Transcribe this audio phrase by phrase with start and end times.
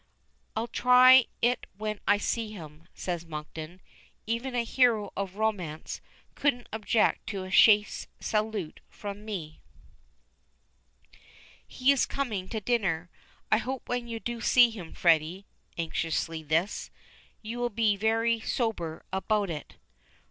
[0.55, 3.81] "I'll try it when I see him," says Monkton.
[4.25, 6.01] "Even a hero of romance
[6.33, 9.61] couldn't object to a chaste salute from me."
[11.67, 13.11] "He is coming to dinner.
[13.51, 14.93] I hope when you do see him.
[14.95, 15.45] Freddy,"
[15.77, 16.89] anxiously this
[17.43, 19.75] "you will be very sober about it."